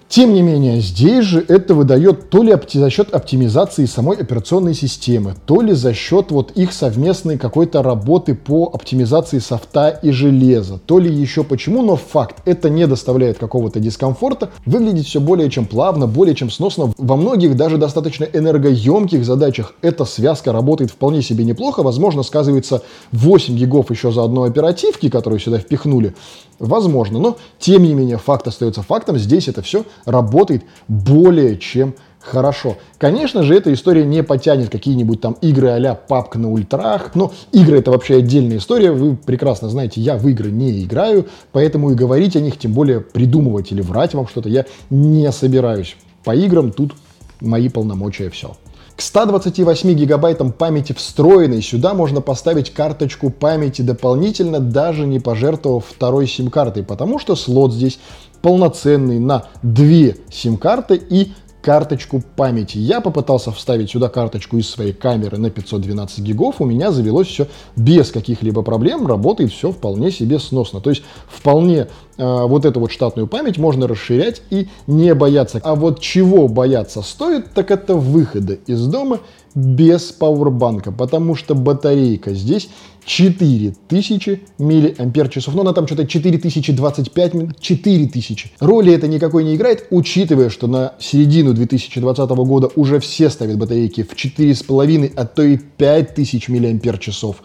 Тем 0.08 0.32
не 0.32 0.40
менее, 0.40 0.80
здесь 0.80 1.26
же 1.26 1.44
это 1.46 1.74
выдает 1.74 2.30
то 2.30 2.42
ли 2.42 2.56
за 2.72 2.88
счет 2.88 3.12
оптимизации 3.12 3.84
самой 3.84 4.16
операционной 4.16 4.72
системы, 4.72 5.34
то 5.44 5.60
ли 5.60 5.74
за 5.74 5.92
счет 5.92 6.30
вот 6.30 6.52
их 6.52 6.72
совместной 6.72 7.36
какой-то 7.36 7.82
работы 7.82 8.34
по 8.34 8.70
оптимизации 8.72 9.38
софта 9.38 9.90
и 9.90 10.10
железа, 10.10 10.80
то 10.86 10.98
ли 10.98 11.12
еще 11.14 11.44
почему, 11.44 11.82
но 11.82 11.96
факт, 11.96 12.36
это 12.46 12.70
не 12.70 12.86
доставляет 12.86 13.36
какого-то 13.36 13.80
дискомфорта, 13.80 14.48
выглядит 14.64 15.04
все 15.04 15.20
более 15.20 15.50
чем 15.50 15.66
плавно, 15.66 16.06
более 16.06 16.34
чем 16.34 16.50
сносно. 16.50 16.94
Во 16.96 17.16
многих 17.16 17.54
даже 17.54 17.76
достаточно 17.76 18.24
энергоемких 18.24 19.26
задачах 19.26 19.74
эта 19.82 20.06
связка 20.06 20.52
работает 20.52 20.90
вполне 20.90 21.20
себе 21.20 21.44
неплохо, 21.44 21.82
возможно, 21.82 22.22
сказывается 22.22 22.82
8 23.12 23.54
гигов 23.54 23.90
еще 23.90 24.10
за 24.10 24.24
одной 24.24 24.48
оперативки, 24.48 25.10
которую 25.10 25.38
сюда 25.38 25.58
впихнули, 25.58 26.14
Возможно, 26.58 27.18
но 27.18 27.36
тем 27.58 27.84
не 27.84 27.94
менее 27.94 28.18
факт 28.18 28.46
остается 28.48 28.82
фактом. 28.82 29.16
Здесь 29.18 29.48
это 29.48 29.62
все 29.62 29.84
работает 30.04 30.64
более 30.88 31.56
чем 31.56 31.94
хорошо. 32.20 32.76
Конечно 32.98 33.42
же, 33.42 33.54
эта 33.54 33.72
история 33.72 34.04
не 34.04 34.22
потянет 34.22 34.70
какие-нибудь 34.70 35.20
там 35.20 35.36
игры 35.40 35.68
а-ля 35.68 35.94
папка 35.94 36.38
на 36.38 36.50
ультрах. 36.50 37.14
Но 37.14 37.32
игры 37.52 37.78
это 37.78 37.90
вообще 37.90 38.16
отдельная 38.16 38.58
история. 38.58 38.92
Вы 38.92 39.16
прекрасно 39.16 39.68
знаете, 39.68 40.00
я 40.00 40.16
в 40.16 40.26
игры 40.28 40.50
не 40.50 40.84
играю, 40.84 41.26
поэтому 41.52 41.90
и 41.90 41.94
говорить 41.94 42.36
о 42.36 42.40
них, 42.40 42.58
тем 42.58 42.72
более 42.72 43.00
придумывать 43.00 43.72
или 43.72 43.80
врать 43.80 44.14
вам 44.14 44.26
что-то, 44.26 44.48
я 44.48 44.66
не 44.90 45.30
собираюсь. 45.32 45.96
По 46.24 46.34
играм 46.34 46.72
тут 46.72 46.92
мои 47.40 47.68
полномочия 47.68 48.30
все. 48.30 48.56
К 48.98 49.00
128 49.00 49.92
гигабайтам 49.92 50.50
памяти 50.50 50.92
встроенной 50.92 51.62
сюда 51.62 51.94
можно 51.94 52.20
поставить 52.20 52.74
карточку 52.74 53.30
памяти 53.30 53.82
дополнительно, 53.82 54.58
даже 54.58 55.06
не 55.06 55.20
пожертвовав 55.20 55.84
второй 55.88 56.26
сим-картой, 56.26 56.82
потому 56.82 57.20
что 57.20 57.36
слот 57.36 57.72
здесь 57.72 58.00
полноценный 58.42 59.20
на 59.20 59.44
две 59.62 60.16
сим-карты 60.32 60.96
и 60.96 61.32
карточку 61.62 62.22
памяти. 62.36 62.78
Я 62.78 63.00
попытался 63.00 63.50
вставить 63.52 63.90
сюда 63.90 64.08
карточку 64.08 64.56
из 64.56 64.68
своей 64.68 64.92
камеры 64.92 65.38
на 65.38 65.50
512 65.50 66.20
гигов, 66.20 66.60
у 66.60 66.64
меня 66.64 66.90
завелось 66.92 67.28
все 67.28 67.48
без 67.76 68.10
каких-либо 68.10 68.62
проблем, 68.62 69.06
работает 69.06 69.52
все 69.52 69.72
вполне 69.72 70.10
себе 70.10 70.38
сносно. 70.38 70.80
То 70.80 70.90
есть 70.90 71.02
вполне 71.28 71.88
э, 72.16 72.46
вот 72.46 72.64
эту 72.64 72.80
вот 72.80 72.92
штатную 72.92 73.26
память 73.26 73.58
можно 73.58 73.86
расширять 73.88 74.42
и 74.50 74.68
не 74.86 75.14
бояться. 75.14 75.60
А 75.62 75.74
вот 75.74 76.00
чего 76.00 76.48
бояться 76.48 77.02
стоит, 77.02 77.52
так 77.54 77.70
это 77.70 77.94
выхода 77.94 78.54
из 78.66 78.86
дома 78.86 79.20
без 79.58 80.12
пауэрбанка, 80.12 80.92
потому 80.92 81.34
что 81.34 81.54
батарейка 81.54 82.32
здесь 82.32 82.68
4000 83.04 84.42
миллиампер-часов. 84.58 85.54
Но 85.54 85.62
она 85.62 85.72
там 85.72 85.86
что-то 85.86 86.06
4025, 86.06 87.58
4000. 87.58 88.52
Роли 88.60 88.92
это 88.92 89.08
никакой 89.08 89.44
не 89.44 89.56
играет, 89.56 89.86
учитывая, 89.90 90.50
что 90.50 90.66
на 90.66 90.94
середину 91.00 91.54
2020 91.54 92.30
года 92.30 92.70
уже 92.76 93.00
все 93.00 93.30
ставят 93.30 93.58
батарейки 93.58 94.02
в 94.02 94.14
4,5, 94.14 95.12
а 95.16 95.24
то 95.24 95.42
и 95.42 95.56
5000 95.56 96.48
миллиампер-часов. 96.48 97.42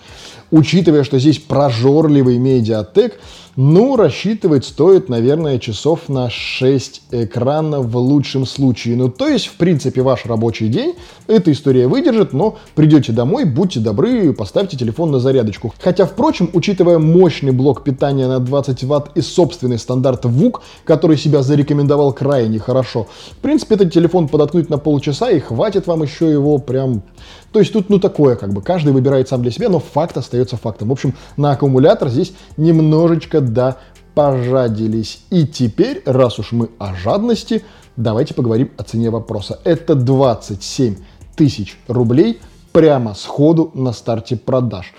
Учитывая, 0.54 1.04
что 1.04 1.18
здесь 1.18 1.40
прожорливый 1.40 2.38
медиатек, 2.38 3.20
ну, 3.56 3.96
рассчитывать 3.96 4.66
стоит, 4.66 5.10
наверное, 5.10 5.60
часов 5.60 6.10
на 6.10 6.30
6 6.30 7.04
экранов 7.12 7.86
в 7.86 7.98
лучшем 7.98 8.46
случае. 8.46 8.96
Ну, 8.96 9.10
то 9.10 9.28
есть, 9.28 9.46
в 9.48 9.54
принципе, 9.54 10.02
ваш 10.02 10.26
рабочий 10.26 10.68
день 10.68 10.96
эта 11.28 11.52
история 11.52 11.88
выдержит, 11.88 12.34
но 12.34 12.58
придете 12.74 13.12
домой, 13.12 13.46
будьте 13.46 13.80
добры, 13.80 14.34
поставьте 14.34 14.78
телефон 14.78 15.12
на 15.12 15.20
зарядочку. 15.20 15.74
Хотя, 15.80 16.06
впрочем, 16.06 16.50
учитывая 16.54 16.98
мощный 16.98 17.52
блок 17.52 17.84
питания 17.84 18.28
на 18.28 18.40
20 18.40 18.84
Вт 18.84 19.12
и 19.16 19.22
собственный 19.22 19.78
стандарт 19.78 20.26
ВУК, 20.26 20.62
который 20.84 21.18
себя 21.18 21.44
зарекомендовал 21.44 22.14
крайне 22.14 22.60
хорошо, 22.60 23.08
в 23.32 23.38
принципе, 23.38 23.76
этот 23.76 23.94
телефон 23.94 24.28
подоткнуть 24.28 24.70
на 24.70 24.78
полчаса 24.78 25.30
и 25.30 25.40
хватит 25.40 25.88
вам 25.88 26.04
еще 26.04 26.32
его 26.32 26.58
прям... 26.58 27.04
То 27.52 27.60
есть 27.60 27.72
тут, 27.72 27.88
ну, 27.92 28.00
такое, 28.00 28.36
как 28.36 28.52
бы, 28.52 28.64
каждый 28.64 28.94
выбирает 28.94 29.30
сам 29.30 29.44
для 29.44 29.52
себя, 29.52 29.70
но 29.70 29.80
факт 29.80 30.18
остается 30.18 30.43
фактом. 30.52 30.90
В 30.90 30.92
общем, 30.92 31.14
на 31.38 31.52
аккумулятор 31.52 32.10
здесь 32.10 32.34
немножечко 32.58 33.42
да 33.42 33.78
пожадились. 34.16 35.24
И 35.30 35.48
теперь, 35.48 36.04
раз 36.06 36.40
уж 36.40 36.52
мы 36.52 36.70
о 36.78 36.94
жадности, 36.96 37.64
давайте 37.96 38.34
поговорим 38.34 38.72
о 38.78 38.84
цене 38.84 39.10
вопроса. 39.10 39.60
Это 39.64 39.96
27 39.96 40.98
тысяч 41.36 41.80
рублей 41.88 42.40
прямо 42.72 43.14
сходу 43.16 43.72
на 43.74 43.92
старте 43.94 44.36
продаж. 44.36 44.94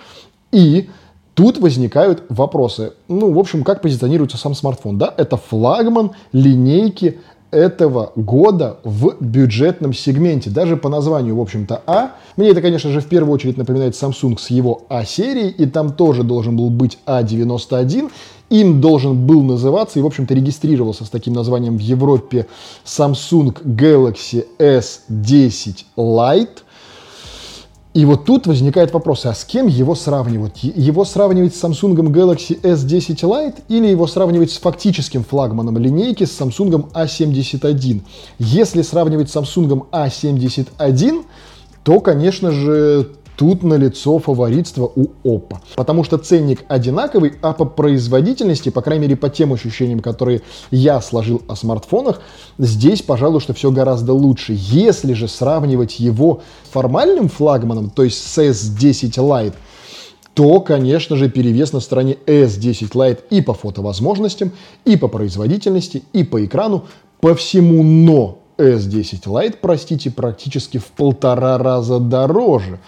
И 0.51 0.89
Тут 1.35 1.57
возникают 1.57 2.23
вопросы. 2.29 2.93
Ну, 3.09 3.33
в 3.33 3.37
общем, 3.37 3.65
как 3.65 3.81
позиционируется 3.81 4.37
сам 4.37 4.55
смартфон? 4.55 4.97
Да, 4.97 5.13
это 5.17 5.35
флагман 5.35 6.11
линейки 6.31 7.19
этого 7.55 8.11
года 8.15 8.77
в 8.83 9.15
бюджетном 9.19 9.93
сегменте. 9.93 10.49
Даже 10.49 10.75
по 10.75 10.89
названию, 10.89 11.37
в 11.37 11.41
общем-то, 11.41 11.81
А. 11.87 12.11
Мне 12.35 12.49
это, 12.49 12.61
конечно 12.61 12.91
же, 12.91 12.99
в 12.99 13.05
первую 13.05 13.33
очередь 13.33 13.57
напоминает 13.57 13.93
Samsung 13.93 14.37
с 14.37 14.49
его 14.49 14.83
А-серией, 14.89 15.49
и 15.49 15.65
там 15.65 15.93
тоже 15.93 16.23
должен 16.23 16.57
был 16.57 16.69
быть 16.69 16.99
А91. 17.05 18.11
Им 18.49 18.81
должен 18.81 19.25
был 19.25 19.41
называться 19.41 19.99
и, 19.99 20.01
в 20.01 20.05
общем-то, 20.05 20.33
регистрировался 20.33 21.05
с 21.05 21.09
таким 21.09 21.33
названием 21.33 21.77
в 21.77 21.81
Европе 21.81 22.45
Samsung 22.83 23.55
Galaxy 23.63 24.45
S10 24.59 25.85
Lite. 25.97 26.64
И 27.95 28.03
вот 28.03 28.25
тут 28.25 28.45
возникает 28.45 28.91
вопрос, 28.91 29.25
а 29.25 29.33
с 29.33 29.45
кем 29.45 29.67
его 29.67 29.95
сравнивать? 29.95 30.63
Его 30.63 31.05
сравнивать 31.05 31.55
с 31.55 31.63
Samsung 31.63 31.95
Galaxy 31.95 32.59
S10 32.59 33.21
Lite 33.21 33.63
или 33.69 33.87
его 33.87 34.05
сравнивать 34.05 34.51
с 34.51 34.57
фактическим 34.57 35.23
флагманом 35.23 35.77
линейки 35.77 36.25
с 36.25 36.37
Samsung 36.37 36.91
A71? 36.91 38.01
Если 38.37 38.81
сравнивать 38.81 39.29
с 39.29 39.35
Samsung 39.37 39.87
A71, 39.91 41.23
то, 41.85 42.01
конечно 42.01 42.51
же, 42.51 43.11
Тут 43.35 43.63
налицо 43.63 44.17
фаворитство 44.19 44.91
у 44.95 45.07
Oppo. 45.23 45.57
Потому 45.75 46.03
что 46.03 46.17
ценник 46.17 46.63
одинаковый, 46.67 47.33
а 47.41 47.53
по 47.53 47.65
производительности, 47.65 48.69
по 48.69 48.81
крайней 48.81 49.03
мере 49.03 49.15
по 49.15 49.29
тем 49.29 49.51
ощущениям, 49.53 49.99
которые 49.99 50.41
я 50.71 51.01
сложил 51.01 51.41
о 51.47 51.55
смартфонах, 51.55 52.21
здесь, 52.57 53.01
пожалуй, 53.01 53.41
что 53.41 53.53
все 53.53 53.71
гораздо 53.71 54.13
лучше. 54.13 54.53
Если 54.55 55.13
же 55.13 55.27
сравнивать 55.27 55.99
его 55.99 56.41
формальным 56.71 57.27
флагманом, 57.27 57.89
то 57.89 58.03
есть 58.03 58.25
с 58.25 58.37
S10 58.37 59.11
Lite, 59.17 59.53
то, 60.33 60.59
конечно 60.59 61.15
же, 61.15 61.29
перевес 61.29 61.73
на 61.73 61.79
стороне 61.79 62.17
S10 62.25 62.91
Lite 62.91 63.19
и 63.29 63.41
по 63.41 63.53
фотовозможностям, 63.53 64.51
и 64.83 64.97
по 64.97 65.07
производительности, 65.07 66.03
и 66.13 66.23
по 66.23 66.43
экрану, 66.45 66.85
по 67.21 67.35
всему, 67.35 67.83
но 67.83 68.39
S10 68.57 69.23
Lite, 69.23 69.57
простите, 69.61 70.11
практически 70.11 70.77
в 70.77 70.85
полтора 70.87 71.57
раза 71.57 71.99
дороже. 71.99 72.79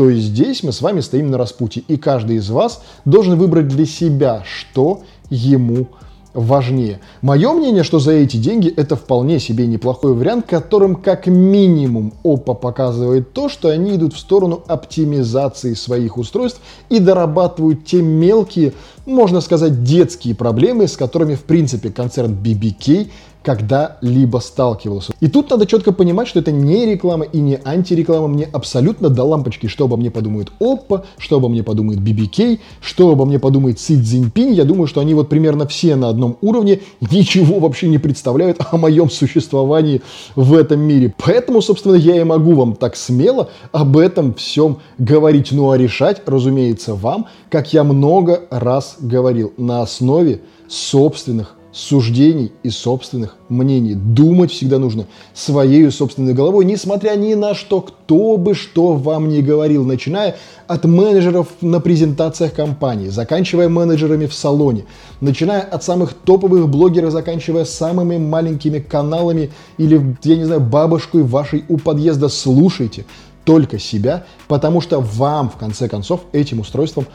То 0.00 0.08
есть 0.08 0.28
здесь 0.28 0.62
мы 0.62 0.72
с 0.72 0.80
вами 0.80 1.00
стоим 1.00 1.30
на 1.30 1.36
распутье, 1.36 1.82
и 1.86 1.98
каждый 1.98 2.36
из 2.36 2.48
вас 2.48 2.82
должен 3.04 3.36
выбрать 3.38 3.68
для 3.68 3.84
себя, 3.84 4.42
что 4.46 5.02
ему 5.28 5.88
важнее. 6.32 7.00
Мое 7.20 7.52
мнение, 7.52 7.82
что 7.82 7.98
за 7.98 8.12
эти 8.12 8.38
деньги 8.38 8.72
это 8.74 8.96
вполне 8.96 9.38
себе 9.38 9.66
неплохой 9.66 10.14
вариант, 10.14 10.46
которым 10.48 10.96
как 10.96 11.26
минимум 11.26 12.14
Oppo 12.24 12.54
показывает 12.54 13.34
то, 13.34 13.50
что 13.50 13.68
они 13.68 13.96
идут 13.96 14.14
в 14.14 14.18
сторону 14.18 14.62
оптимизации 14.66 15.74
своих 15.74 16.16
устройств 16.16 16.62
и 16.88 16.98
дорабатывают 16.98 17.84
те 17.84 18.00
мелкие, 18.00 18.72
можно 19.04 19.42
сказать, 19.42 19.84
детские 19.84 20.34
проблемы, 20.34 20.88
с 20.88 20.96
которыми 20.96 21.34
в 21.34 21.42
принципе 21.42 21.90
концерн 21.90 22.32
BBK 22.32 23.10
когда-либо 23.42 24.38
сталкивался. 24.38 25.12
И 25.20 25.28
тут 25.28 25.50
надо 25.50 25.66
четко 25.66 25.92
понимать, 25.92 26.28
что 26.28 26.40
это 26.40 26.52
не 26.52 26.86
реклама 26.86 27.24
и 27.24 27.38
не 27.40 27.58
антиреклама. 27.64 28.28
Мне 28.28 28.48
абсолютно 28.52 29.08
до 29.08 29.24
лампочки, 29.24 29.66
что 29.66 29.84
обо 29.84 29.96
мне 29.96 30.10
подумает 30.10 30.52
Oppo, 30.60 31.04
что 31.18 31.36
обо 31.36 31.48
мне 31.48 31.62
подумает 31.62 32.00
BBK, 32.00 32.60
что 32.80 33.10
обо 33.10 33.24
мне 33.24 33.38
подумает 33.38 33.80
Си 33.80 34.00
Цзиньпинь. 34.00 34.52
Я 34.52 34.64
думаю, 34.64 34.86
что 34.86 35.00
они 35.00 35.14
вот 35.14 35.28
примерно 35.28 35.66
все 35.66 35.96
на 35.96 36.08
одном 36.08 36.36
уровне, 36.40 36.80
ничего 37.00 37.58
вообще 37.58 37.88
не 37.88 37.98
представляют 37.98 38.58
о 38.70 38.76
моем 38.76 39.10
существовании 39.10 40.02
в 40.36 40.54
этом 40.54 40.80
мире. 40.80 41.14
Поэтому, 41.24 41.62
собственно, 41.62 41.94
я 41.94 42.20
и 42.20 42.24
могу 42.24 42.54
вам 42.54 42.74
так 42.74 42.96
смело 42.96 43.48
об 43.72 43.96
этом 43.96 44.34
всем 44.34 44.78
говорить. 44.98 45.52
Ну 45.52 45.70
а 45.70 45.78
решать, 45.78 46.22
разумеется, 46.26 46.94
вам, 46.94 47.26
как 47.50 47.72
я 47.72 47.84
много 47.84 48.42
раз 48.50 48.96
говорил, 49.00 49.52
на 49.56 49.82
основе 49.82 50.40
собственных 50.68 51.56
суждений 51.72 52.52
и 52.62 52.70
собственных 52.70 53.36
мнений. 53.48 53.94
Думать 53.94 54.50
всегда 54.50 54.78
нужно 54.78 55.06
своей 55.34 55.90
собственной 55.90 56.34
головой, 56.34 56.64
несмотря 56.64 57.14
ни 57.14 57.34
на 57.34 57.54
что, 57.54 57.80
кто 57.80 58.36
бы 58.36 58.54
что 58.54 58.94
вам 58.94 59.28
ни 59.28 59.40
говорил, 59.40 59.84
начиная 59.84 60.36
от 60.66 60.84
менеджеров 60.84 61.48
на 61.60 61.80
презентациях 61.80 62.54
компании, 62.54 63.08
заканчивая 63.08 63.68
менеджерами 63.68 64.26
в 64.26 64.34
салоне, 64.34 64.84
начиная 65.20 65.60
от 65.60 65.84
самых 65.84 66.12
топовых 66.12 66.68
блогеров, 66.68 67.12
заканчивая 67.12 67.64
самыми 67.64 68.18
маленькими 68.18 68.80
каналами 68.80 69.50
или, 69.78 70.16
я 70.24 70.36
не 70.36 70.44
знаю, 70.44 70.60
бабушкой 70.60 71.22
вашей 71.22 71.64
у 71.68 71.78
подъезда, 71.78 72.28
слушайте 72.28 73.04
только 73.44 73.78
себя, 73.78 74.24
потому 74.48 74.80
что 74.80 75.00
вам, 75.00 75.50
в 75.50 75.56
конце 75.56 75.88
концов, 75.88 76.20
этим 76.32 76.60
устройством 76.60 77.06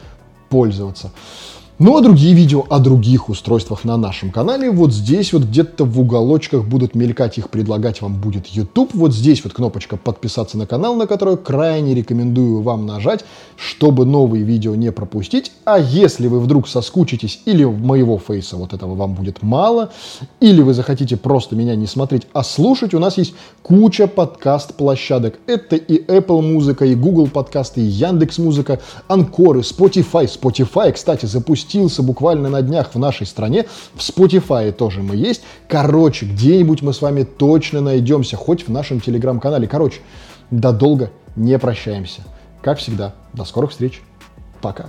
пользоваться. 0.48 1.12
Ну 1.78 1.94
а 1.94 2.00
другие 2.00 2.34
видео 2.34 2.64
о 2.70 2.78
других 2.78 3.28
устройствах 3.28 3.84
на 3.84 3.98
нашем 3.98 4.30
канале, 4.30 4.70
вот 4.70 4.94
здесь 4.94 5.34
вот 5.34 5.42
где-то 5.42 5.84
в 5.84 6.00
уголочках 6.00 6.64
будут 6.64 6.94
мелькать, 6.94 7.36
их 7.36 7.50
предлагать 7.50 8.00
вам 8.00 8.18
будет 8.18 8.46
YouTube. 8.46 8.94
Вот 8.94 9.12
здесь 9.12 9.44
вот 9.44 9.52
кнопочка 9.52 9.98
подписаться 9.98 10.56
на 10.56 10.66
канал, 10.66 10.96
на 10.96 11.06
которую 11.06 11.36
крайне 11.36 11.94
рекомендую 11.94 12.62
вам 12.62 12.86
нажать, 12.86 13.26
чтобы 13.56 14.06
новые 14.06 14.42
видео 14.42 14.74
не 14.74 14.90
пропустить. 14.90 15.52
А 15.66 15.78
если 15.78 16.28
вы 16.28 16.40
вдруг 16.40 16.66
соскучитесь 16.66 17.42
или 17.44 17.64
моего 17.64 18.18
фейса 18.18 18.56
вот 18.56 18.72
этого 18.72 18.94
вам 18.94 19.12
будет 19.12 19.42
мало, 19.42 19.92
или 20.40 20.62
вы 20.62 20.72
захотите 20.72 21.18
просто 21.18 21.56
меня 21.56 21.76
не 21.76 21.86
смотреть, 21.86 22.22
а 22.32 22.42
слушать, 22.42 22.94
у 22.94 22.98
нас 22.98 23.18
есть 23.18 23.34
куча 23.62 24.06
подкаст-площадок. 24.06 25.40
Это 25.46 25.76
и 25.76 26.02
Apple 26.06 26.40
музыка, 26.40 26.86
и 26.86 26.94
Google 26.94 27.26
подкасты, 27.26 27.82
и 27.82 27.84
Яндекс 27.84 28.38
музыка, 28.38 28.80
Анкоры, 29.08 29.60
Spotify. 29.60 30.24
Spotify, 30.24 30.90
кстати, 30.92 31.26
запустил 31.26 31.65
запустился 31.66 32.02
буквально 32.02 32.48
на 32.48 32.62
днях 32.62 32.94
в 32.94 32.98
нашей 32.98 33.26
стране. 33.26 33.66
В 33.94 33.98
Spotify 33.98 34.72
тоже 34.72 35.02
мы 35.02 35.16
есть. 35.16 35.42
Короче, 35.68 36.26
где-нибудь 36.26 36.82
мы 36.82 36.92
с 36.92 37.02
вами 37.02 37.24
точно 37.24 37.80
найдемся, 37.80 38.36
хоть 38.36 38.68
в 38.68 38.70
нашем 38.70 39.00
телеграм-канале. 39.00 39.66
Короче, 39.66 40.00
до 40.50 40.72
долго 40.72 41.10
не 41.34 41.58
прощаемся. 41.58 42.22
Как 42.62 42.78
всегда, 42.78 43.14
до 43.32 43.44
скорых 43.44 43.72
встреч. 43.72 44.00
Пока. 44.60 44.86